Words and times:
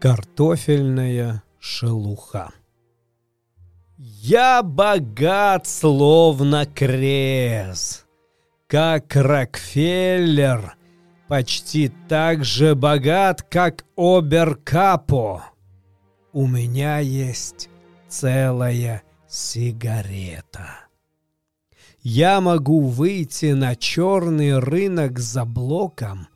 Картофельная 0.00 1.42
шелуха. 1.58 2.52
Я 3.98 4.62
богат, 4.62 5.66
словно 5.66 6.64
крез, 6.64 8.06
как 8.66 9.14
Рокфеллер, 9.14 10.74
почти 11.28 11.92
так 12.08 12.46
же 12.46 12.74
богат, 12.74 13.42
как 13.42 13.84
Оберкапо. 13.94 15.44
У 16.32 16.46
меня 16.46 17.00
есть 17.00 17.68
целая 18.08 19.02
сигарета. 19.28 20.86
Я 22.02 22.40
могу 22.40 22.86
выйти 22.86 23.52
на 23.52 23.76
черный 23.76 24.58
рынок 24.58 25.18
за 25.18 25.44
блоком, 25.44 26.28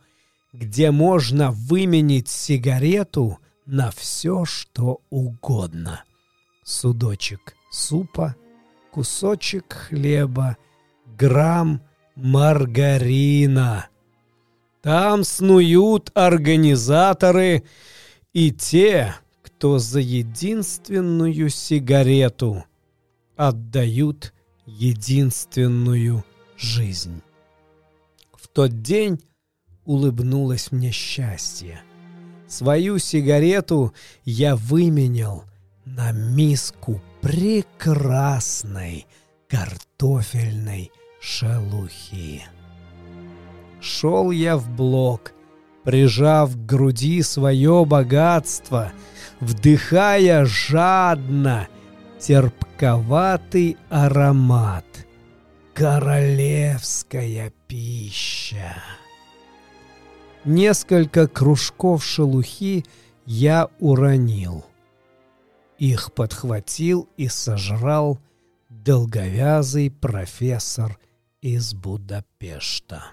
где 0.52 0.90
можно 0.90 1.50
выменить 1.50 2.28
сигарету 2.28 3.38
на 3.66 3.90
все, 3.90 4.44
что 4.44 5.00
угодно. 5.10 6.04
Судочек 6.64 7.54
супа, 7.70 8.36
кусочек 8.90 9.72
хлеба, 9.72 10.56
грамм 11.18 11.82
маргарина. 12.14 13.88
Там 14.82 15.24
снуют 15.24 16.10
организаторы 16.14 17.64
и 18.32 18.50
те, 18.50 19.14
кто 19.42 19.78
за 19.78 20.00
единственную 20.00 21.48
сигарету 21.48 22.64
отдают 23.36 24.32
единственную 24.66 26.24
жизнь. 26.56 27.22
В 28.32 28.48
тот 28.48 28.82
день 28.82 29.20
улыбнулось 29.84 30.70
мне 30.70 30.90
счастье. 30.90 31.82
Свою 32.46 32.98
сигарету 32.98 33.94
я 34.24 34.56
выменял 34.56 35.44
на 35.84 36.12
миску 36.12 37.00
прекрасной 37.20 39.06
картофельной 39.48 40.92
шелухи. 41.20 42.42
Шел 43.80 44.30
я 44.30 44.56
в 44.56 44.68
блок, 44.70 45.32
прижав 45.84 46.54
к 46.54 46.66
груди 46.66 47.22
свое 47.22 47.84
богатство, 47.84 48.92
вдыхая 49.40 50.44
жадно 50.44 51.68
терпковатый 52.18 53.76
аромат. 53.90 54.84
Королевская 55.74 57.52
пища. 57.66 58.74
Несколько 60.44 61.26
кружков 61.26 62.04
шелухи 62.04 62.84
я 63.24 63.70
уронил. 63.78 64.66
Их 65.78 66.12
подхватил 66.12 67.08
и 67.16 67.28
сожрал 67.28 68.18
долговязый 68.68 69.90
профессор 69.90 70.98
из 71.40 71.72
Будапешта. 71.72 73.04